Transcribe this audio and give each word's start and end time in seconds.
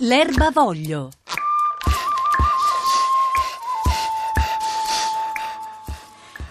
L'erba 0.00 0.50
voglio. 0.50 1.08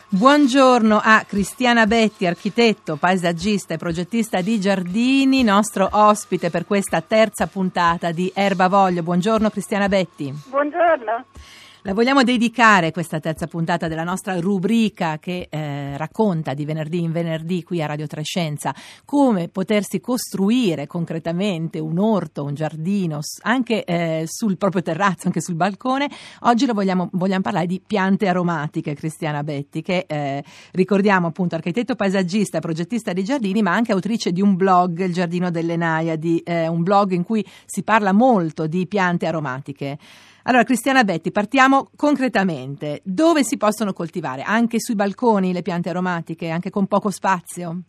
Buongiorno 0.08 1.00
a 1.04 1.24
Cristiana 1.28 1.86
Betti, 1.86 2.26
architetto, 2.26 2.96
paesaggista 2.96 3.76
e 3.76 3.78
progettista 3.78 4.42
di 4.42 4.60
giardini, 4.60 5.44
nostro 5.44 5.88
ospite 5.92 6.50
per 6.50 6.66
questa 6.66 7.02
terza 7.02 7.46
puntata 7.46 8.12
di 8.12 8.32
Erba 8.34 8.68
Voglio. 8.68 9.04
Buongiorno 9.04 9.52
Cristiana 9.52 9.88
Betti. 9.90 10.34
Buongiorno. 10.48 11.26
La 11.86 11.94
vogliamo 11.94 12.24
dedicare 12.24 12.90
questa 12.90 13.20
terza 13.20 13.46
puntata 13.46 13.88
della 13.88 14.04
nostra 14.04 14.40
rubrica 14.40 15.20
che 15.20 15.46
eh, 15.48 15.96
racconta 15.98 16.56
di 16.56 16.66
venerdì 16.66 17.04
in 17.04 17.12
venerdì 17.12 17.62
qui 17.62 17.80
a 17.80 17.86
Radio 17.86 18.08
Trescenza 18.08 18.74
come 19.06 19.50
potersi 19.50 20.00
costruire 20.02 20.88
concretamente 20.88 21.78
un 21.78 22.00
orto, 22.00 22.44
un 22.44 22.56
giardino, 22.56 23.20
anche 23.44 23.84
eh, 23.84 24.24
sul 24.26 24.58
proprio 24.58 24.82
terrazzo, 24.82 25.28
anche 25.28 25.42
sul 25.42 25.54
balcone. 25.54 26.10
Oggi 26.46 26.66
vogliamo, 26.66 27.08
vogliamo 27.12 27.44
parlare 27.44 27.68
di 27.68 27.80
piante 27.86 28.28
aromatiche, 28.28 28.96
Cristiana 28.96 29.44
Betti, 29.44 29.84
che 29.84 30.06
eh, 30.08 30.44
ricordiamo 30.72 31.28
appunto 31.28 31.54
architetto 31.54 31.94
paesaggista, 31.94 32.62
progettista 32.62 33.14
di 33.14 33.24
giardini, 33.24 33.62
ma 33.62 33.76
anche 33.76 33.92
autrice 33.92 34.32
di 34.32 34.42
un 34.42 34.56
blog, 34.56 35.06
Il 35.06 35.14
Giardino 35.14 35.52
delle 35.52 35.76
Naiadi, 35.76 36.40
eh, 36.40 36.68
un 36.68 36.82
blog 36.82 37.12
in 37.12 37.24
cui 37.24 37.46
si 37.64 37.84
parla 37.84 38.12
molto 38.12 38.66
di 38.66 38.88
piante 38.88 39.28
aromatiche. 39.28 40.00
Allora, 40.48 40.64
Cristiana 40.64 41.04
Betti, 41.04 41.32
partiamo 41.32 41.90
concretamente. 41.98 43.02
Dove 43.04 43.44
si 43.44 43.58
possono 43.58 43.94
coltivare? 43.94 44.44
Anche 44.44 44.80
sui 44.80 44.94
balconi 44.94 45.52
le 45.52 45.64
piante 45.64 45.90
aromatiche, 45.90 46.50
anche 46.50 46.70
con 46.70 46.86
poco 46.86 47.10
spazio? 47.10 47.82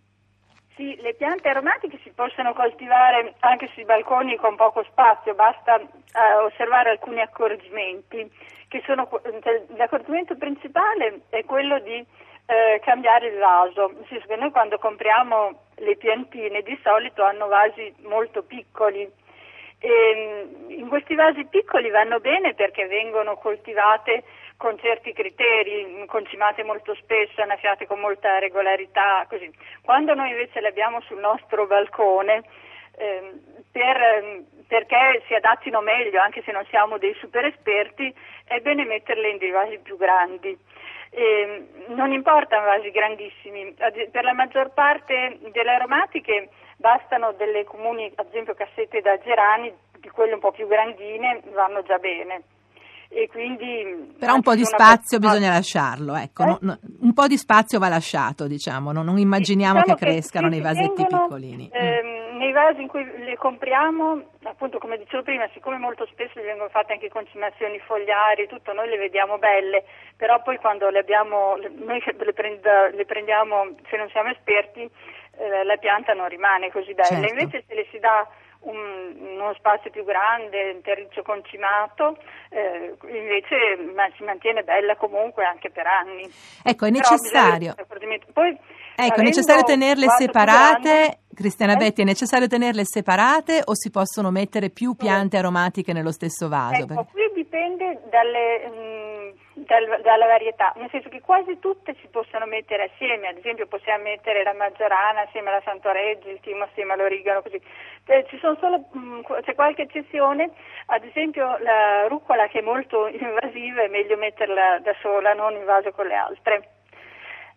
Sì, 0.75 0.97
le 1.03 1.15
piante 1.15 1.51
aromatiche 1.51 2.01
si 2.03 2.11
possono 2.15 2.55
coltivare 2.55 3.35
anche 3.41 3.69
sui 3.75 3.85
balconi 3.85 4.37
con 4.37 4.57
poco 4.57 4.83
spazio, 4.91 5.35
basta 5.35 5.79
eh, 5.79 5.89
osservare 6.47 6.89
alcuni 6.91 7.21
accorgimenti. 7.21 8.31
Sono, 8.87 9.09
cioè, 9.43 9.65
l'accorgimento 9.77 10.37
principale 10.37 11.25
è 11.29 11.45
quello 11.45 11.79
di 11.81 11.97
eh, 12.47 12.81
cambiare 12.83 13.29
il 13.29 13.39
vaso, 13.39 13.93
nel 14.09 14.39
noi 14.39 14.51
quando 14.51 14.79
compriamo 14.79 15.61
le 15.77 15.97
piantine 15.97 16.63
di 16.63 16.79
solito 16.83 17.23
hanno 17.23 17.49
vasi 17.49 17.95
molto 18.03 18.43
piccoli 18.43 19.11
e 19.79 19.89
ehm, 19.89 20.71
in 20.71 20.89
questi 20.89 21.15
vasi 21.15 21.45
piccoli 21.47 21.91
vanno 21.91 22.21
bene 22.21 22.55
perché 22.55 22.87
vengono 22.87 23.37
coltivate 23.37 24.25
con 24.57 24.79
certi 24.79 25.13
criteri, 25.13 26.05
concimate 26.07 26.63
molto 26.63 26.95
spesso, 26.95 27.43
annaffiate 27.43 27.87
con 27.87 28.01
molta 28.01 28.39
regolarità, 28.39 29.27
così. 29.29 29.51
Quando 29.83 30.15
noi 30.15 30.31
invece 30.31 30.61
le 30.61 30.69
abbiamo 30.69 31.01
sul 31.03 31.19
nostro 31.19 31.67
balcone, 31.67 32.43
eh, 32.97 33.33
per, 33.71 34.45
perché 34.67 35.23
si 35.27 35.35
adattino 35.35 35.81
meglio, 35.81 36.21
anche 36.21 36.43
se 36.45 36.53
non 36.53 36.65
siamo 36.69 36.99
dei 36.99 37.15
super 37.21 37.45
esperti, 37.45 38.13
è 38.45 38.61
bene 38.61 38.85
metterle 38.85 39.31
in 39.31 39.39
dei 39.39 39.51
vasi 39.51 39.79
più 39.79 39.97
grandi. 39.97 40.57
Eh, 41.11 41.67
non 41.89 42.13
importano 42.13 42.67
vasi 42.67 42.91
grandissimi, 42.91 43.75
per 44.11 44.25
la 44.25 44.35
maggior 44.35 44.73
parte 44.75 45.39
delle 45.53 45.71
aromatiche 45.71 46.51
bastano 46.77 47.33
delle 47.33 47.65
comuni, 47.65 48.11
ad 48.17 48.27
esempio 48.29 48.55
cassette 48.55 49.01
da 49.01 49.19
gerani, 49.19 49.73
di 49.99 50.09
quelle 50.11 50.35
un 50.35 50.41
po' 50.41 50.53
più 50.53 50.67
grandine 50.67 51.43
vanno 51.53 51.83
già 51.83 51.99
bene. 51.99 52.43
E 53.09 53.29
quindi, 53.29 54.15
Però 54.19 54.35
un 54.35 54.43
po' 54.43 54.57
di 54.57 54.65
spazio 54.65 55.19
persona... 55.19 55.39
bisogna 55.39 55.53
lasciarlo, 55.53 56.17
ecco, 56.17 56.43
eh? 56.43 56.59
no, 56.61 56.79
un 57.01 57.13
po' 57.13 57.29
di 57.29 57.39
spazio 57.39 57.79
va 57.79 57.89
lasciato, 57.89 58.49
diciamo, 58.49 58.91
no? 58.91 59.03
non 59.03 59.17
immaginiamo 59.17 59.81
diciamo 59.81 59.97
che 59.97 60.05
crescano 60.05 60.49
nei 60.49 60.61
vasetti 60.61 61.05
tengono, 61.05 61.23
piccolini. 61.23 61.71
Ehm, 61.73 62.07
mm. 62.07 62.16
Nei 62.37 62.53
vasi 62.53 62.83
in 62.83 62.89
cui 62.89 63.05
le 63.25 63.37
compriamo, 63.37 64.23
appunto 64.45 64.79
come 64.79 64.99
dicevo 64.99 65.23
prima, 65.23 65.49
siccome 65.55 65.79
molto 65.79 66.07
spesso 66.07 66.41
vengono 66.43 66.69
fatte 66.69 66.93
anche 66.93 67.09
concimazioni 67.09 67.79
fogliari 67.79 68.47
tutto, 68.47 68.73
noi 68.73 68.89
le 68.89 68.99
vediamo 68.99 69.39
belle, 69.39 69.85
però 70.17 70.43
poi 70.43 70.59
quando 70.59 70.91
le 70.91 70.99
abbiamo, 70.99 71.57
noi 71.57 72.03
le, 72.05 72.33
prend- 72.33 72.95
le 72.95 73.05
prendiamo, 73.07 73.75
se 73.89 73.97
non 73.97 74.09
siamo 74.11 74.31
esperti, 74.31 74.83
eh, 75.39 75.65
la 75.65 75.77
pianta 75.77 76.13
non 76.13 76.29
rimane 76.29 76.71
così 76.71 76.93
bella. 76.93 77.21
Certo. 77.21 77.33
Invece 77.33 77.65
se 77.67 77.75
le 77.75 77.87
si 77.91 77.99
dà 77.99 78.29
un, 78.61 79.17
uno 79.19 79.55
spazio 79.55 79.91
più 79.91 80.05
grande, 80.05 80.73
un 80.75 80.83
terriccio 80.83 81.23
concimato, 81.23 82.19
eh, 82.51 82.95
invece 83.09 83.77
ma 83.95 84.09
si 84.17 84.25
mantiene 84.25 84.63
bella 84.63 84.97
comunque 84.97 85.45
anche 85.45 85.71
per 85.71 85.87
anni. 85.87 86.29
Ecco, 86.63 86.87
è 86.87 86.91
necessario. 86.91 87.75
Poi, 88.33 88.59
ecco, 88.97 89.21
è 89.21 89.23
necessario 89.23 89.63
tenerle 89.63 90.09
separate. 90.11 91.19
Cristiana 91.37 91.75
eh? 91.75 91.77
Betti, 91.77 92.01
è 92.01 92.05
necessario 92.05 92.49
tenerle 92.49 92.87
separate 92.87 93.61
o 93.63 93.75
si 93.75 93.91
possono 93.91 94.31
mettere 94.31 94.71
più 94.71 94.95
piante 94.97 95.37
aromatiche 95.37 95.93
nello 95.93 96.11
stesso 96.11 96.49
vaso? 96.49 96.85
Ecco, 96.85 97.07
qui 97.13 97.31
dipende 97.35 98.01
dalle, 98.09 98.67
mh, 98.67 99.61
mm, 99.61 99.65
dal, 99.67 100.01
dalla 100.03 100.25
varietà, 100.25 100.73
nel 100.77 100.89
senso 100.91 101.11
che 101.11 101.21
quasi 101.21 101.59
tutte 101.59 101.95
si 102.01 102.09
possono 102.11 102.47
mettere 102.47 102.91
assieme, 102.91 103.29
ad 103.29 103.37
esempio 103.37 103.67
possiamo 103.67 104.05
mettere 104.05 104.43
la 104.45 104.55
maggiorana 104.55 105.25
assieme 105.29 105.51
alla 105.51 105.61
Santoreggi, 105.63 106.31
il 106.31 106.41
timo 106.41 106.65
assieme 106.65 106.95
all'origano, 106.95 107.43
così. 107.43 107.61
Eh, 108.07 108.27
solo, 108.41 108.89
mh, 108.91 108.99
mm, 108.99 109.21
c'è 109.45 109.55
qualche 109.55 109.83
eccezione, 109.83 110.51
ad 110.87 111.05
esempio 111.05 111.59
la 111.59 112.07
rucola 112.09 112.49
che 112.49 112.61
è 112.61 112.63
molto 112.63 113.09
invasiva 113.13 113.83
è 113.83 113.89
meglio 113.89 114.17
metterla 114.17 114.79
da 114.79 114.95
sola, 115.03 115.35
non 115.35 115.53
in 115.53 115.67
vaso 115.67 115.93
con 115.93 116.07
le 116.07 116.15
altre. 116.15 116.71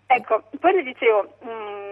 Ecco, 0.05 0.43
poi 0.59 0.73
le 0.73 0.83
dicevo, 0.83 1.35
mh, 1.39 1.49
mm, 1.49 1.88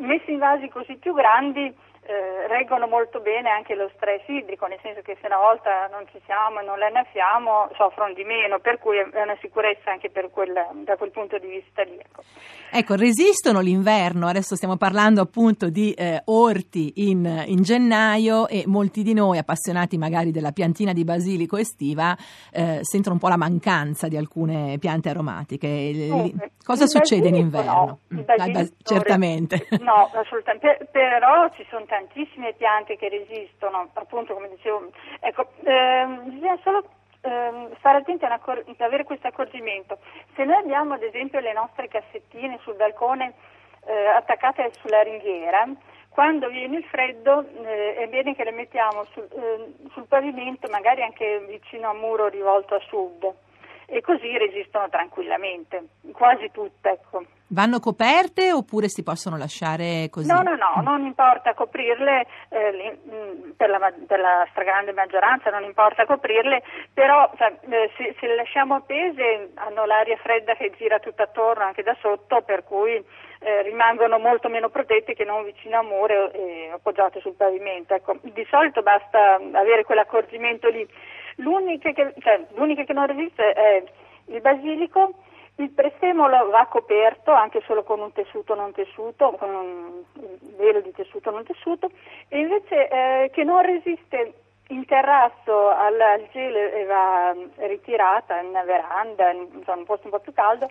messi 0.00 0.32
in 0.32 0.38
vasi 0.38 0.68
così 0.68 0.96
più 0.96 1.14
grandi 1.14 1.74
eh, 2.10 2.48
reggono 2.48 2.88
molto 2.88 3.20
bene 3.20 3.50
anche 3.50 3.74
lo 3.74 3.88
stress 3.94 4.26
idrico, 4.26 4.66
nel 4.66 4.80
senso 4.82 5.00
che 5.02 5.16
se 5.20 5.26
una 5.26 5.36
volta 5.36 5.86
non 5.92 6.06
ci 6.10 6.20
siamo 6.24 6.60
e 6.60 6.64
non 6.64 6.78
le 6.78 6.86
annaffiamo 6.86 7.70
soffrono 7.76 8.12
di 8.14 8.24
meno, 8.24 8.58
per 8.58 8.78
cui 8.78 8.96
è 8.96 9.22
una 9.22 9.36
sicurezza 9.40 9.92
anche 9.92 10.10
quel, 10.30 10.52
da 10.82 10.96
quel 10.96 11.10
punto 11.10 11.38
di 11.38 11.46
vista 11.46 11.82
lì. 11.82 11.98
Ecco. 11.98 12.22
ecco. 12.70 12.94
resistono 12.96 13.60
l'inverno, 13.60 14.26
adesso 14.26 14.56
stiamo 14.56 14.76
parlando 14.76 15.20
appunto 15.20 15.68
di 15.68 15.92
eh, 15.92 16.22
orti 16.24 17.08
in, 17.08 17.44
in, 17.46 17.62
gennaio 17.62 18.48
e 18.48 18.64
molti 18.66 19.02
di 19.02 19.14
noi 19.14 19.38
appassionati 19.38 19.96
magari 19.98 20.32
della 20.32 20.52
piantina 20.52 20.92
di 20.92 21.04
basilico 21.04 21.58
estiva 21.58 22.16
eh, 22.50 22.78
sentono 22.80 23.14
un 23.14 23.20
po' 23.20 23.28
la 23.28 23.36
mancanza 23.36 24.08
di 24.08 24.16
alcune 24.16 24.78
piante 24.80 25.10
aromatiche. 25.10 25.68
Eh, 25.68 26.34
Cosa 26.70 26.86
succede 26.86 27.26
in 27.26 27.34
inverno? 27.34 27.98
No, 28.10 28.22
mm, 28.22 28.52
bas- 28.52 28.76
certamente. 28.84 29.66
No, 29.80 30.08
assolutamente, 30.14 30.86
però 30.92 31.50
ci 31.56 31.66
sono 31.68 31.84
tantissime 31.86 32.52
piante 32.52 32.96
che 32.96 33.08
resistono, 33.08 33.90
appunto 33.92 34.34
come 34.34 34.48
dicevo, 34.50 34.88
ecco, 35.18 35.48
ehm, 35.64 36.30
bisogna 36.30 36.56
solo 36.62 36.84
ehm, 37.22 37.76
stare 37.78 37.98
attenti 37.98 38.24
ad 38.24 38.40
avere 38.78 39.02
questo 39.02 39.26
accorgimento. 39.26 39.98
Se 40.36 40.44
noi 40.44 40.58
abbiamo 40.58 40.94
ad 40.94 41.02
esempio 41.02 41.40
le 41.40 41.52
nostre 41.52 41.88
cassettine 41.88 42.60
sul 42.62 42.76
balcone 42.76 43.34
eh, 43.86 44.06
attaccate 44.06 44.70
sulla 44.80 45.02
ringhiera, 45.02 45.66
quando 46.08 46.48
viene 46.48 46.78
il 46.78 46.84
freddo 46.84 47.44
eh, 47.64 47.96
è 47.96 48.06
bene 48.06 48.36
che 48.36 48.44
le 48.44 48.52
mettiamo 48.52 49.06
sul, 49.12 49.26
eh, 49.32 49.74
sul 49.92 50.06
pavimento, 50.06 50.68
magari 50.70 51.02
anche 51.02 51.44
vicino 51.48 51.88
a 51.88 51.92
un 51.92 51.98
muro 51.98 52.28
rivolto 52.28 52.76
a 52.76 52.80
sud 52.86 53.34
e 53.90 54.00
così 54.00 54.38
resistono 54.38 54.88
tranquillamente, 54.88 55.82
quasi 56.12 56.50
tutte. 56.52 56.90
Ecco. 56.90 57.24
Vanno 57.48 57.80
coperte 57.80 58.52
oppure 58.52 58.88
si 58.88 59.02
possono 59.02 59.36
lasciare 59.36 60.08
così? 60.08 60.28
No, 60.28 60.40
no, 60.42 60.54
no, 60.54 60.80
non 60.82 61.04
importa 61.04 61.52
coprirle, 61.52 62.24
eh, 62.48 62.96
mm, 63.04 63.50
per, 63.56 63.68
la, 63.68 63.92
per, 64.06 64.20
la, 64.20 64.46
stragrande 64.50 64.92
maggioranza 64.92 65.50
non 65.50 65.64
importa 65.64 66.06
coprirle, 66.06 66.62
però 66.94 67.28
cioè, 67.36 67.52
se, 67.96 68.14
se, 68.20 68.26
le 68.28 68.36
lasciamo 68.36 68.76
appese 68.76 69.50
hanno 69.54 69.84
l'aria 69.84 70.16
fredda 70.18 70.54
che 70.54 70.70
gira 70.78 71.00
tutto 71.00 71.22
attorno 71.22 71.64
anche 71.64 71.82
da 71.82 71.96
sotto, 72.00 72.42
per 72.42 72.62
cui 72.62 73.04
eh, 73.40 73.62
rimangono 73.62 74.20
molto 74.20 74.48
meno 74.48 74.68
protette 74.68 75.14
che 75.14 75.24
non 75.24 75.42
vicino 75.42 75.78
a 75.78 75.82
muro 75.82 76.30
e 76.30 76.70
appoggiate 76.72 77.18
sul 77.18 77.34
pavimento. 77.34 77.94
Ecco, 77.94 78.18
di 78.22 78.46
solito 78.48 78.82
basta 78.82 79.40
avere 79.54 79.82
quell'accorgimento 79.82 80.68
lì. 80.68 80.86
L'unica 81.40 81.92
che, 81.92 82.14
cioè, 82.18 82.46
che 82.84 82.92
non 82.92 83.06
resiste 83.06 83.52
è 83.52 83.82
il 84.26 84.40
basilico, 84.40 85.12
il 85.56 85.70
prezzemolo 85.70 86.48
va 86.48 86.66
coperto 86.66 87.32
anche 87.32 87.60
solo 87.66 87.82
con 87.82 88.00
un 88.00 88.12
tessuto 88.12 88.54
non 88.54 88.72
tessuto, 88.72 89.32
con 89.32 89.54
un 89.54 90.02
velo 90.56 90.80
di 90.80 90.92
tessuto 90.92 91.30
non 91.30 91.44
tessuto, 91.44 91.90
e 92.28 92.38
invece 92.38 92.88
eh, 92.88 93.30
che 93.32 93.44
non 93.44 93.62
resiste 93.62 94.32
in 94.68 94.84
terrazzo 94.86 95.68
al, 95.68 96.00
al 96.00 96.28
gelo 96.32 96.58
e 96.58 96.84
va 96.84 97.34
ritirata 97.66 98.40
in 98.40 98.48
una 98.48 98.62
veranda, 98.62 99.30
in 99.30 99.48
insomma, 99.52 99.78
un 99.78 99.84
posto 99.84 100.06
un 100.06 100.12
po' 100.12 100.20
più 100.20 100.32
caldo, 100.32 100.70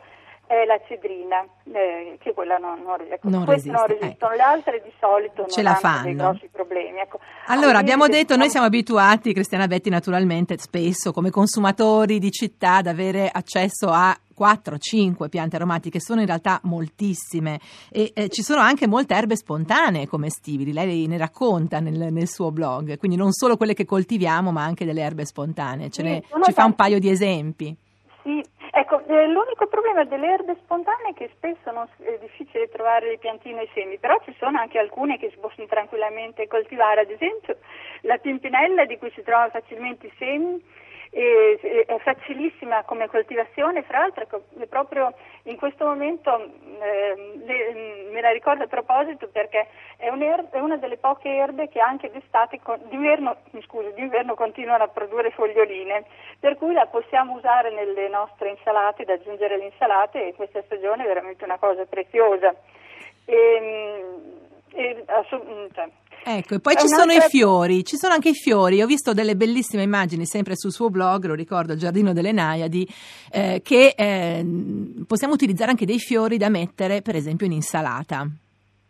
è 0.49 0.65
la 0.65 0.81
cedrina, 0.87 1.45
eh, 1.71 2.17
che 2.19 2.33
quella 2.33 2.57
non, 2.57 2.81
non, 2.81 2.99
ecco, 3.07 3.29
non 3.29 3.45
resiste. 3.45 3.69
Non 3.71 3.85
resistono, 3.85 4.31
ecco. 4.31 4.35
le 4.35 4.41
altre 4.41 4.81
di 4.83 4.91
solito 4.99 5.45
Ce 5.45 5.61
non 5.61 5.71
la 5.73 5.77
fanno. 5.77 6.03
dei 6.05 6.15
grossi 6.15 6.49
problemi. 6.51 6.99
Ecco. 6.99 7.19
Allora, 7.45 7.77
abbiamo 7.77 8.07
detto, 8.07 8.35
noi 8.35 8.49
siamo 8.49 8.65
abituati, 8.65 9.31
Cristiana 9.31 9.67
Betti 9.67 9.91
naturalmente, 9.91 10.57
spesso 10.57 11.11
come 11.11 11.29
consumatori 11.29 12.17
di 12.17 12.31
città 12.31 12.77
ad 12.77 12.87
avere 12.87 13.29
accesso 13.31 13.89
a 13.89 14.17
4-5 14.35 15.29
piante 15.29 15.57
aromatiche, 15.57 15.99
sono 15.99 16.21
in 16.21 16.25
realtà 16.25 16.59
moltissime 16.63 17.59
e 17.91 18.11
eh, 18.15 18.29
ci 18.29 18.41
sono 18.41 18.59
anche 18.59 18.87
molte 18.87 19.13
erbe 19.13 19.35
spontanee 19.35 20.07
commestibili, 20.07 20.73
lei 20.73 21.05
ne 21.05 21.17
racconta 21.17 21.79
nel, 21.79 22.11
nel, 22.11 22.27
suo 22.27 22.49
blog, 22.49 22.97
quindi 22.97 23.17
non 23.17 23.33
solo 23.33 23.55
quelle 23.55 23.75
che 23.75 23.85
coltiviamo 23.85 24.51
ma 24.51 24.63
anche 24.63 24.85
delle 24.85 25.01
erbe 25.01 25.25
spontanee, 25.25 25.91
Ce 25.91 26.01
ne, 26.01 26.23
ci 26.43 26.53
fa 26.53 26.65
un 26.65 26.73
paio 26.73 26.97
di 26.97 27.09
esempi. 27.09 27.77
Ecco, 28.91 29.05
eh, 29.05 29.27
l'unico 29.27 29.67
problema 29.67 30.03
delle 30.03 30.31
erbe 30.31 30.55
spontanee 30.63 31.11
è 31.11 31.13
che 31.13 31.29
spesso 31.35 31.69
non, 31.69 31.87
è 32.01 32.17
difficile 32.21 32.69
trovare 32.69 33.07
le 33.07 33.17
piantine 33.19 33.61
e 33.61 33.63
i 33.65 33.69
semi, 33.75 33.99
però 33.99 34.19
ci 34.25 34.33
sono 34.39 34.57
anche 34.57 34.79
alcune 34.79 35.19
che 35.19 35.29
si 35.29 35.37
possono 35.37 35.67
tranquillamente 35.67 36.47
coltivare, 36.47 37.01
ad 37.01 37.11
esempio 37.11 37.57
la 38.01 38.17
pimpinella 38.17 38.85
di 38.85 38.97
cui 38.97 39.11
si 39.11 39.21
trovano 39.21 39.51
facilmente 39.51 40.07
i 40.07 40.13
semi 40.17 40.59
è 41.11 41.97
facilissima 41.99 42.83
come 42.83 43.07
coltivazione, 43.07 43.83
fra 43.83 43.99
l'altro 43.99 44.23
ecco, 44.23 44.43
proprio 44.67 45.13
in 45.43 45.55
questo 45.55 45.85
momento 45.85 46.51
me 46.79 48.21
la 48.21 48.31
ricordo 48.31 48.63
a 48.63 48.67
proposito 48.67 49.27
perché 49.27 49.67
è, 49.97 50.07
è, 50.07 50.59
una 50.59 50.77
delle 50.77 50.97
poche 50.97 51.29
erbe 51.29 51.69
che 51.69 51.79
anche 51.79 52.09
d'estate, 52.11 52.59
d'inverno, 52.85 53.37
scusi, 53.65 53.93
d'inverno 53.93 54.35
continuano 54.35 54.83
a 54.83 54.87
produrre 54.87 55.31
foglioline, 55.31 56.05
per 56.39 56.57
cui 56.57 56.73
la 56.73 56.87
possiamo 56.87 57.33
usare 57.33 57.71
nelle 57.71 58.07
nostre 58.07 58.49
insalate, 58.49 59.05
da 59.05 59.13
aggiungere 59.13 59.55
alle 59.55 59.65
insalate 59.65 60.27
e 60.27 60.33
questa 60.33 60.61
stagione 60.63 61.03
è 61.03 61.07
veramente 61.07 61.43
una 61.43 61.57
cosa 61.57 61.85
preziosa. 61.85 62.53
E, 63.25 63.35
ehm, 63.35 64.37
e, 64.71 65.03
cioè, 65.73 65.89
Ecco, 66.23 66.55
e 66.55 66.59
poi 66.59 66.75
ci 66.75 66.87
sono 66.87 67.11
i 67.11 67.21
fiori, 67.21 67.83
ci 67.83 67.95
sono 67.95 68.13
anche 68.13 68.29
i 68.29 68.33
fiori. 68.33 68.81
Ho 68.81 68.85
visto 68.85 69.13
delle 69.13 69.35
bellissime 69.35 69.83
immagini 69.83 70.25
sempre 70.25 70.55
sul 70.55 70.71
suo 70.71 70.89
blog, 70.89 71.25
lo 71.25 71.33
ricordo, 71.33 71.73
il 71.73 71.79
Giardino 71.79 72.13
delle 72.13 72.31
Naiadi, 72.31 72.87
eh, 73.31 73.61
che 73.63 73.93
eh, 73.95 74.45
possiamo 75.07 75.33
utilizzare 75.33 75.71
anche 75.71 75.85
dei 75.85 75.99
fiori 75.99 76.37
da 76.37 76.49
mettere, 76.49 77.01
per 77.01 77.15
esempio, 77.15 77.45
in 77.45 77.53
insalata. 77.53 78.27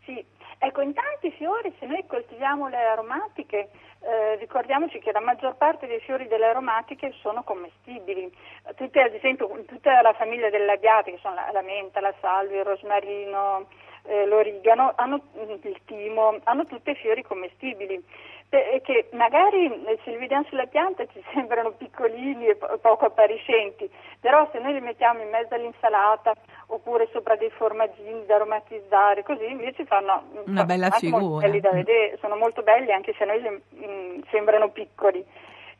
Sì, 0.04 0.24
ecco, 0.58 0.82
in 0.82 0.94
tanti 0.94 1.32
fiori, 1.38 1.72
se 1.80 1.86
noi 1.86 2.04
coltiviamo 2.08 2.68
le 2.68 2.78
aromatiche, 2.78 3.70
eh, 4.02 4.36
ricordiamoci 4.40 5.00
che 5.00 5.12
la 5.12 5.22
maggior 5.22 5.56
parte 5.56 5.88
dei 5.88 6.00
fiori 6.00 6.28
delle 6.28 6.46
aromatiche 6.46 7.14
sono 7.22 7.44
commestibili. 7.44 8.32
Tutte, 8.76 9.02
ad 9.02 9.14
esempio, 9.14 9.48
tutta 9.68 10.02
la 10.02 10.14
famiglia 10.14 10.50
delle 10.50 10.66
labiate, 10.66 11.12
che 11.12 11.20
sono 11.22 11.36
la, 11.36 11.52
la 11.52 11.62
menta, 11.62 12.00
la 12.00 12.14
salvia, 12.20 12.60
il 12.60 12.66
rosmarino, 12.66 13.68
eh, 14.10 14.26
l'origano, 14.26 14.94
hanno 14.96 15.22
il 15.62 15.80
timo, 15.86 16.38
hanno 16.44 16.66
tutti 16.66 16.94
fiori 16.96 17.22
commestibili 17.22 18.04
che 18.50 19.10
magari 19.12 19.66
eh, 19.86 20.00
se 20.04 20.10
li 20.10 20.18
vediamo 20.18 20.44
sulla 20.50 20.66
pianta 20.66 21.06
ci 21.14 21.24
sembrano 21.34 21.72
piccolini 21.72 22.48
e 22.48 22.56
po- 22.56 22.78
poco 22.82 23.06
appariscenti, 23.06 23.90
però 24.20 24.50
se 24.52 24.58
noi 24.60 24.74
li 24.74 24.82
mettiamo 24.82 25.22
in 25.22 25.30
mezzo 25.30 25.54
all'insalata 25.54 26.34
oppure 26.68 27.08
sopra 27.12 27.36
dei 27.36 27.52
formaggini 27.52 28.26
da 28.26 28.36
aromatizzare, 28.36 29.24
così 29.24 29.46
invece 29.46 29.86
fanno 29.86 30.24
una 30.46 30.66
bella 30.66 30.90
figura. 30.90 31.48
da 31.60 31.72
vedere, 31.72 32.18
sono 32.20 32.36
molto 32.36 32.64
belli 32.64 32.92
anche 32.92 33.14
se 33.16 33.24
a 33.24 33.28
noi 33.28 33.42
mh, 33.42 33.86
mm, 33.86 34.22
sembrano 34.32 34.70
piccoli. 34.70 35.24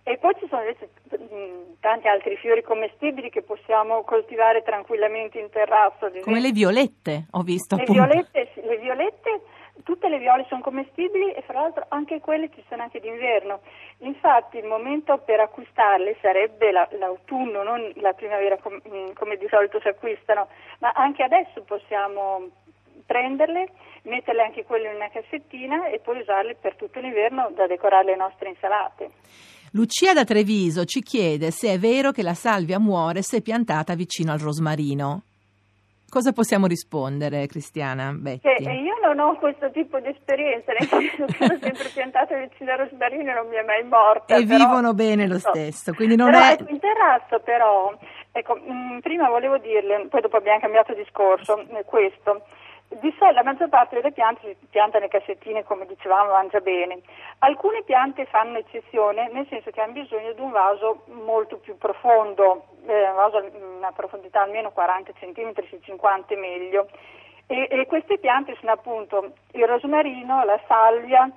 E 0.10 0.18
poi 0.18 0.34
ci 0.40 0.48
sono 0.50 0.64
invece 0.64 0.90
mm, 1.16 1.74
tanti 1.80 2.08
altri 2.08 2.36
fiori 2.38 2.64
commestibili 2.64 3.30
che 3.30 3.44
possiamo 3.44 4.02
coltivare 4.02 4.64
tranquillamente 4.64 5.38
in 5.38 5.52
terrazzo. 5.52 6.10
Come 6.24 6.40
le 6.40 6.52
violette, 6.52 7.28
ho 7.30 7.44
visto. 7.44 7.76
Le 7.76 7.86
violette, 7.86 8.50
le 8.56 8.78
violette, 8.78 9.42
tutte 9.84 10.10
le 10.10 10.18
viole 10.18 10.48
sono 10.50 10.62
commestibili 10.62 11.32
e 11.34 11.44
fra 11.44 11.62
l'altro 11.62 11.86
anche 11.90 12.22
quelle 12.22 12.50
ci 12.56 12.64
sono 12.68 12.82
anche 12.82 13.00
d'inverno. 13.00 13.60
Infatti 14.00 14.58
il 14.58 14.66
momento 14.66 15.20
per 15.20 15.42
acquistarle 15.42 16.18
sarebbe 16.22 16.72
la, 16.72 16.88
l'autunno, 16.98 17.62
non 17.62 17.92
la 17.98 18.14
primavera 18.14 18.58
com, 18.58 18.82
mm, 18.90 19.12
come 19.14 19.38
di 19.38 19.48
solito 19.48 19.80
si 19.80 19.90
acquistano, 19.90 20.48
ma 20.80 20.90
anche 20.96 21.22
adesso 21.22 21.62
possiamo 21.62 22.50
prenderle, 23.06 23.68
metterle 24.04 24.42
anche 24.42 24.66
quelle 24.66 24.90
in 24.90 24.96
una 24.96 25.10
cassettina 25.10 25.88
e 25.90 26.00
poi 26.00 26.22
usarle 26.22 26.56
per 26.56 26.74
tutto 26.76 27.00
l'inverno 27.00 27.52
da 27.54 27.68
decorare 27.68 28.06
le 28.06 28.16
nostre 28.16 28.50
insalate. 28.50 29.12
Lucia 29.74 30.14
da 30.14 30.24
Treviso 30.24 30.86
ci 30.86 31.02
chiede 31.02 31.52
se 31.52 31.74
è 31.74 31.78
vero 31.78 32.12
che 32.12 32.24
la 32.24 32.34
salvia 32.34 32.80
muore 32.80 33.22
se 33.22 33.42
piantata 33.42 33.94
vicino 33.94 34.32
al 34.32 34.40
rosmarino. 34.40 35.22
Cosa 36.10 36.32
possiamo 36.32 36.66
rispondere, 36.66 37.46
Cristiana 37.46 38.12
Betti? 38.12 38.48
Eh, 38.48 38.82
io 38.82 38.96
non 39.04 39.20
ho 39.20 39.38
questo 39.38 39.70
tipo 39.70 40.00
di 40.00 40.08
esperienza, 40.08 40.72
nel 40.72 40.88
senso 40.88 41.26
che 41.26 41.34
sono 41.34 41.60
sempre 41.62 41.90
piantata 41.94 42.36
vicino 42.36 42.72
al 42.72 42.80
rosmarino 42.80 43.30
e 43.30 43.34
non 43.36 43.48
mi 43.48 43.58
è 43.58 43.64
mai 43.64 43.84
morta. 43.84 44.36
E 44.36 44.44
però, 44.44 44.58
vivono 44.58 44.94
bene 44.96 45.28
lo 45.28 45.38
stesso, 45.38 45.94
quindi 45.94 46.16
non 46.16 46.32
però, 46.32 46.46
è... 46.46 46.52
Ecco, 46.54 46.72
in 46.72 46.80
terrazzo 46.80 47.40
però, 47.42 47.96
ecco, 48.32 48.56
mh, 48.56 48.72
mm, 48.72 49.00
prima 49.00 49.30
volevo 49.30 49.60
dirle, 49.60 50.08
poi 50.10 50.22
dopo 50.22 50.38
abbiamo 50.38 50.60
cambiato 50.60 50.96
discorso, 50.96 51.64
questo, 51.86 52.42
di 52.90 53.14
solito 53.18 53.36
la 53.36 53.44
maggior 53.44 53.70
parte 53.70 53.96
delle 53.96 54.12
piante 54.12 54.56
si 54.60 54.68
pianta 54.68 54.98
nelle 54.98 55.12
cassettine, 55.12 55.64
come 55.64 55.86
dicevamo, 55.86 56.32
mangia 56.32 56.60
bene. 56.60 57.02
Alcune 57.40 57.84
piante 57.84 58.26
fanno 58.26 58.58
eccezione, 58.58 59.30
nel 59.32 59.46
senso 59.48 59.70
che 59.70 59.80
hanno 59.80 59.94
bisogno 59.94 60.34
di 60.34 60.42
un 60.42 60.50
vaso 60.50 61.04
molto 61.06 61.58
più 61.58 61.78
profondo, 61.78 62.66
eh, 62.88 63.10
un 63.10 63.16
vaso 63.16 63.38
a 63.38 63.44
una 63.78 63.92
profondità 63.92 64.42
almeno 64.42 64.72
40 64.72 65.12
cm, 65.14 65.54
se 65.54 65.80
50 65.82 66.34
è 66.34 66.38
meglio. 66.38 66.88
E, 67.46 67.68
e 67.70 67.86
queste 67.86 68.18
piante 68.18 68.56
sono 68.60 68.72
appunto 68.72 69.34
il 69.52 69.68
rosmarino, 69.68 70.44
la 70.44 70.60
salvia, 70.68 71.30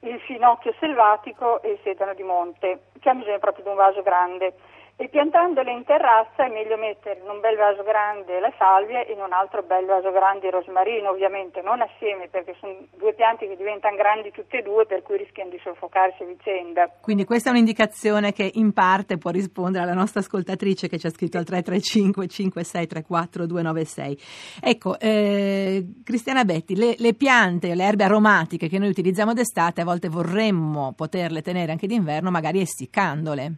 il 0.00 0.18
finocchio 0.20 0.74
selvatico 0.78 1.60
e 1.62 1.72
il 1.72 1.78
sedano 1.82 2.14
di 2.14 2.22
monte, 2.22 2.84
che 2.98 3.08
hanno 3.10 3.20
bisogno 3.20 3.38
proprio 3.38 3.64
di 3.64 3.70
un 3.70 3.76
vaso 3.76 4.02
grande 4.02 4.54
e 4.96 5.08
piantandole 5.08 5.72
in 5.72 5.84
terrazza 5.84 6.46
è 6.46 6.52
meglio 6.52 6.76
mettere 6.76 7.18
in 7.18 7.28
un 7.28 7.40
bel 7.40 7.56
vaso 7.56 7.82
grande 7.82 8.38
la 8.38 8.52
salvia 8.56 9.04
e 9.04 9.12
in 9.12 9.18
un 9.18 9.32
altro 9.32 9.64
bel 9.64 9.86
vaso 9.86 10.12
grande 10.12 10.46
il 10.46 10.52
rosmarino, 10.52 11.10
ovviamente 11.10 11.62
non 11.62 11.80
assieme 11.80 12.28
perché 12.28 12.54
sono 12.60 12.76
due 12.96 13.12
piante 13.12 13.48
che 13.48 13.56
diventano 13.56 13.96
grandi 13.96 14.30
tutte 14.30 14.58
e 14.58 14.62
due 14.62 14.86
per 14.86 15.02
cui 15.02 15.16
rischiano 15.16 15.50
di 15.50 15.58
soffocarsi 15.64 16.22
a 16.22 16.26
vicenda. 16.26 16.88
Quindi 17.00 17.24
questa 17.24 17.48
è 17.48 17.52
un'indicazione 17.52 18.32
che 18.32 18.48
in 18.54 18.72
parte 18.72 19.18
può 19.18 19.30
rispondere 19.30 19.82
alla 19.82 19.94
nostra 19.94 20.20
ascoltatrice 20.20 20.86
che 20.86 20.98
ci 20.98 21.06
ha 21.06 21.10
scritto 21.10 21.38
al 21.38 21.44
335 21.44 22.28
5634 22.28 23.46
296. 23.46 24.18
Ecco, 24.62 24.98
eh, 25.00 25.84
Cristiana 26.04 26.44
Betti, 26.44 26.76
le, 26.76 26.94
le 26.98 27.14
piante, 27.14 27.74
le 27.74 27.82
erbe 27.82 28.04
aromatiche 28.04 28.68
che 28.68 28.78
noi 28.78 28.90
utilizziamo 28.90 29.32
d'estate 29.32 29.80
a 29.80 29.84
volte 29.84 30.08
vorremmo 30.08 30.92
poterle 30.96 31.42
tenere 31.42 31.72
anche 31.72 31.88
d'inverno 31.88 32.30
magari 32.30 32.60
essiccandole. 32.60 33.54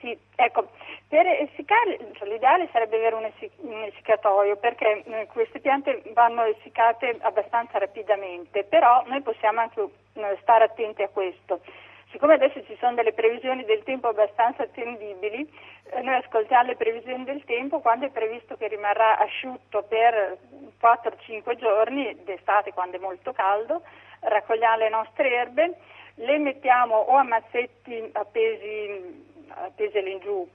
Sì, 0.00 0.16
ecco, 0.36 0.68
per 1.08 1.26
essiccare 1.26 1.98
cioè, 2.12 2.28
l'ideale 2.28 2.68
sarebbe 2.70 2.96
avere 2.96 3.16
un, 3.16 3.24
essic- 3.24 3.58
un 3.62 3.82
essiccatoio 3.82 4.56
perché 4.56 5.02
eh, 5.04 5.26
queste 5.26 5.58
piante 5.58 6.02
vanno 6.12 6.44
essiccate 6.44 7.16
abbastanza 7.20 7.78
rapidamente, 7.78 8.62
però 8.62 9.02
noi 9.06 9.22
possiamo 9.22 9.60
anche 9.60 9.80
eh, 9.80 10.38
stare 10.40 10.64
attenti 10.64 11.02
a 11.02 11.08
questo. 11.08 11.60
Siccome 12.12 12.34
adesso 12.34 12.64
ci 12.64 12.76
sono 12.78 12.94
delle 12.94 13.12
previsioni 13.12 13.64
del 13.64 13.82
tempo 13.82 14.06
abbastanza 14.06 14.62
attendibili, 14.62 15.46
eh, 15.90 16.00
noi 16.00 16.14
ascoltiamo 16.14 16.68
le 16.68 16.76
previsioni 16.76 17.24
del 17.24 17.42
tempo, 17.44 17.80
quando 17.80 18.06
è 18.06 18.10
previsto 18.10 18.56
che 18.56 18.68
rimarrà 18.68 19.18
asciutto 19.18 19.82
per 19.82 20.38
4-5 20.80 21.56
giorni 21.56 22.16
d'estate 22.22 22.72
quando 22.72 22.98
è 22.98 23.00
molto 23.00 23.32
caldo, 23.32 23.82
raccogliamo 24.20 24.76
le 24.76 24.88
nostre 24.90 25.28
erbe, 25.32 25.74
le 26.14 26.38
mettiamo 26.38 26.96
o 26.96 27.16
a 27.16 27.24
mazzetti 27.24 28.10
appesi 28.12 29.26
appese 29.48 29.98
in 29.98 30.18
giù, 30.20 30.48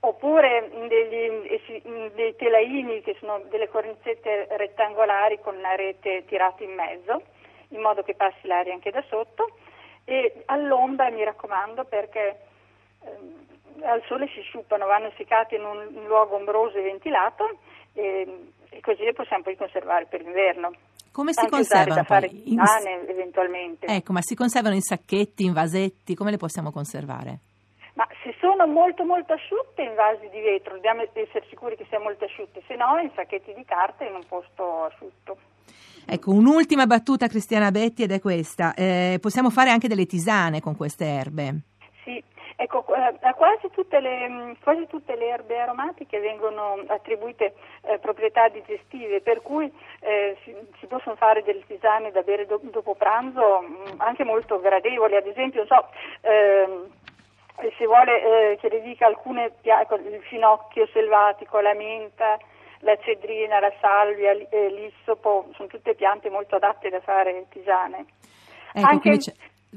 oppure 0.00 0.70
degli, 0.88 2.12
dei 2.14 2.36
telaini 2.36 3.02
che 3.02 3.16
sono 3.18 3.40
delle 3.50 3.68
cornicette 3.68 4.48
rettangolari 4.50 5.40
con 5.40 5.56
una 5.56 5.74
rete 5.74 6.24
tirata 6.26 6.62
in 6.62 6.74
mezzo, 6.74 7.22
in 7.68 7.80
modo 7.80 8.02
che 8.02 8.14
passi 8.14 8.46
l'aria 8.46 8.72
anche 8.72 8.90
da 8.90 9.02
sotto, 9.08 9.50
e 10.04 10.42
all'ombra 10.46 11.10
mi 11.10 11.22
raccomando 11.22 11.84
perché 11.84 12.38
eh, 13.02 13.84
al 13.84 14.02
sole 14.06 14.28
si 14.28 14.40
sciupano, 14.40 14.86
vanno 14.86 15.12
seccati 15.16 15.54
in 15.54 15.64
un, 15.64 16.06
luogo 16.06 16.36
ombroso 16.36 16.78
e 16.78 16.82
ventilato 16.82 17.58
e, 17.92 18.50
e, 18.70 18.80
così 18.80 19.04
le 19.04 19.12
possiamo 19.12 19.42
poi 19.42 19.56
conservare 19.56 20.06
per 20.06 20.22
l'inverno. 20.22 20.72
Come 21.12 21.32
si 21.32 21.46
conservano? 21.48 21.94
Da 21.94 22.04
fare 22.04 22.28
in... 22.30 22.60
eventualmente. 23.08 23.86
Ecco, 23.86 24.12
ma 24.12 24.20
si 24.22 24.34
conservano 24.34 24.74
in 24.74 24.82
sacchetti, 24.82 25.44
in 25.44 25.52
vasetti, 25.52 26.14
come 26.14 26.30
le 26.30 26.36
possiamo 26.36 26.70
conservare? 26.70 27.40
Sono 28.58 28.72
molto 28.72 29.04
molto 29.04 29.34
asciutte 29.34 29.82
in 29.82 29.94
vasi 29.94 30.28
di 30.30 30.40
vetro, 30.40 30.74
dobbiamo 30.74 31.02
essere 31.12 31.44
sicuri 31.48 31.76
che 31.76 31.86
siano 31.88 32.02
molto 32.02 32.24
asciutte, 32.24 32.60
se 32.66 32.74
no 32.74 32.98
in 32.98 33.08
sacchetti 33.14 33.54
di 33.54 33.64
carta 33.64 34.04
in 34.04 34.16
un 34.16 34.24
posto 34.26 34.82
asciutto. 34.82 35.38
Ecco, 36.04 36.32
un'ultima 36.32 36.86
battuta 36.86 37.28
Cristiana 37.28 37.70
Betti 37.70 38.02
ed 38.02 38.10
è 38.10 38.18
questa. 38.18 38.74
Eh, 38.74 39.18
possiamo 39.20 39.50
fare 39.50 39.70
anche 39.70 39.86
delle 39.86 40.06
tisane 40.06 40.60
con 40.60 40.76
queste 40.76 41.04
erbe? 41.04 41.60
Sì, 42.02 42.20
Ecco, 42.60 42.84
eh, 42.92 43.14
a 43.20 43.34
quasi 43.34 43.70
tutte, 43.70 44.00
le, 44.00 44.28
mm, 44.28 44.52
quasi 44.60 44.88
tutte 44.88 45.14
le 45.14 45.28
erbe 45.28 45.60
aromatiche 45.60 46.18
vengono 46.18 46.82
attribuite 46.88 47.54
eh, 47.82 47.98
proprietà 48.00 48.48
digestive, 48.48 49.20
per 49.20 49.42
cui 49.42 49.72
eh, 50.00 50.36
si, 50.42 50.52
si, 50.80 50.86
possono 50.88 51.14
fare 51.14 51.44
delle 51.44 51.64
tisane 51.64 52.10
da 52.10 52.22
bere 52.22 52.46
do, 52.46 52.58
dopo 52.64 52.96
pranzo 52.96 53.62
mm, 53.62 54.00
anche 54.00 54.24
molto 54.24 54.58
gradevoli, 54.58 55.14
ad 55.14 55.26
esempio, 55.28 55.64
so, 55.66 55.86
ehm, 56.22 56.90
se 57.76 57.86
vuole 57.86 58.56
che 58.60 58.68
le 58.68 58.82
dica 58.82 59.06
alcune, 59.06 59.52
il 59.62 60.22
finocchio 60.28 60.86
selvatico, 60.92 61.60
la 61.60 61.74
menta, 61.74 62.38
la 62.80 62.96
cedrina, 62.98 63.60
la 63.60 63.72
salvia, 63.80 64.32
l'issopo, 64.32 65.48
sono 65.54 65.68
tutte 65.68 65.94
piante 65.94 66.30
molto 66.30 66.56
adatte 66.56 66.88
da 66.88 67.00
fare 67.00 67.46
tisane. 67.50 68.06
Ecco, 68.72 68.86
anche, 68.86 69.18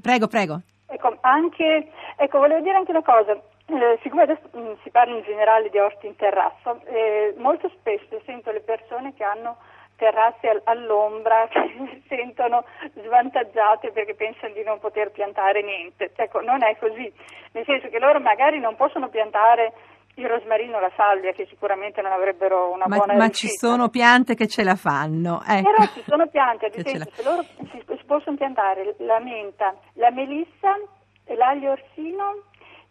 prego, 0.02 0.28
prego. 0.28 0.62
Ecco, 0.88 1.18
anche, 1.22 1.92
ecco, 2.18 2.40
volevo 2.40 2.62
dire 2.62 2.76
anche 2.76 2.92
una 2.92 3.04
cosa. 3.04 3.40
Eh, 3.66 4.00
siccome 4.04 4.24
adesso 4.24 4.50
mh, 4.52 4.60
mm, 4.60 4.74
si 4.84 4.90
parla 4.90 5.16
in 5.16 5.24
generale 5.24 5.70
di 5.70 5.78
orti 5.78 6.06
in 6.06 6.16
terrazzo, 6.18 6.82
eh, 6.86 7.34
molto 7.38 7.70
spesso 7.70 8.22
sento 8.26 8.52
le 8.52 8.60
persone 8.60 9.14
che 9.14 9.24
hanno 9.24 9.58
terrazze 10.02 10.48
all- 10.50 10.62
all'ombra 10.66 11.48
che 11.54 11.62
si 11.78 12.04
sentono 12.08 12.66
svantaggiate 12.96 13.92
perché 13.92 14.16
pensano 14.16 14.54
di 14.54 14.64
non 14.64 14.80
poter 14.80 15.12
piantare 15.12 15.62
niente. 15.62 16.12
Ecco, 16.16 16.42
non 16.42 16.64
è 16.64 16.76
così, 16.80 17.14
nel 17.52 17.66
senso 17.66 17.88
che 17.90 18.00
loro 18.00 18.20
magari 18.20 18.60
non 18.60 18.76
possono 18.76 19.10
piantare 19.10 19.74
il 20.16 20.28
rosmarino 20.28 20.80
la 20.80 20.92
salvia 20.96 21.32
che 21.32 21.46
sicuramente 21.48 22.02
non 22.02 22.12
avrebbero 22.12 22.70
una 22.74 22.84
ma, 22.86 22.98
buona 22.98 23.16
ma 23.16 23.30
ci 23.30 23.48
sono 23.48 23.88
piante 23.88 24.36
che 24.36 24.46
ce 24.46 24.62
la 24.62 24.76
fanno 24.76 25.42
ecco. 25.48 25.72
però 25.72 25.86
ci 25.94 26.04
sono 26.06 26.28
piante 26.28 26.66
ad 26.66 26.76
esempio 26.76 27.12
se 27.14 27.24
loro 27.24 27.44
si, 27.44 27.82
si, 27.88 28.04
possono 28.06 28.36
piantare 28.36 28.96
la 28.98 29.20
menta 29.20 29.74
la 29.94 30.12
melissa 30.12 30.76
l'aglio 31.28 31.72
orsino 31.72 32.44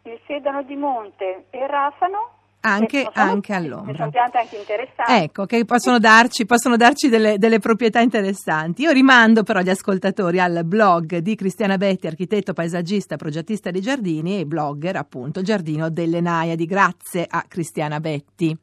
il 0.05 0.19
sedano 0.27 0.63
di 0.63 0.77
monte 0.77 1.45
e 1.51 1.59
il 1.59 1.69
rafano 1.69 2.40
anche, 2.61 3.09
anche 3.13 3.53
all'ombra. 3.53 3.95
Sono 3.95 4.11
piante 4.11 4.39
anche 4.39 4.57
interessanti. 4.57 5.13
Ecco, 5.13 5.47
che 5.47 5.65
possono 5.65 5.99
darci, 5.99 6.47
possono 6.47 6.77
darci 6.77 7.09
delle, 7.09 7.39
delle, 7.39 7.59
proprietà 7.59 8.01
interessanti. 8.01 8.83
Io 8.83 8.91
rimando 8.91 9.43
però 9.43 9.61
gli 9.61 9.71
ascoltatori 9.71 10.41
al 10.41 10.65
blog 10.65 11.19
di 11.19 11.35
Cristiana 11.35 11.77
Betti, 11.77 12.07
architetto, 12.07 12.53
paesaggista, 12.53 13.17
progettista 13.17 13.71
di 13.71 13.81
giardini 13.81 14.41
e 14.41 14.47
blogger 14.47 14.97
appunto 14.97 15.43
Giardino 15.43 15.91
delle 15.91 16.21
Naiadi. 16.21 16.67
Grazie 16.67 17.27
a 17.29 17.45
Cristiana 17.47 18.01
Betti. 18.01 18.57